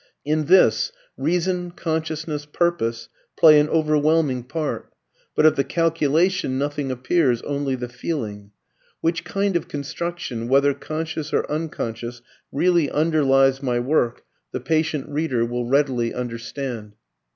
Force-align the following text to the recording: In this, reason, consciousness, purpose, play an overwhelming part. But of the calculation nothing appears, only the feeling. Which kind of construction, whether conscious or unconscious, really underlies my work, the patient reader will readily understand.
In 0.25 0.45
this, 0.45 0.91
reason, 1.15 1.69
consciousness, 1.69 2.47
purpose, 2.47 3.07
play 3.37 3.59
an 3.59 3.69
overwhelming 3.69 4.41
part. 4.43 4.91
But 5.35 5.45
of 5.45 5.55
the 5.55 5.63
calculation 5.63 6.57
nothing 6.57 6.89
appears, 6.89 7.43
only 7.43 7.75
the 7.75 7.87
feeling. 7.87 8.49
Which 9.01 9.23
kind 9.23 9.55
of 9.55 9.67
construction, 9.67 10.47
whether 10.47 10.73
conscious 10.73 11.31
or 11.33 11.45
unconscious, 11.51 12.23
really 12.51 12.89
underlies 12.89 13.61
my 13.61 13.79
work, 13.79 14.23
the 14.51 14.59
patient 14.59 15.07
reader 15.07 15.45
will 15.45 15.67
readily 15.67 16.15
understand. 16.15 16.93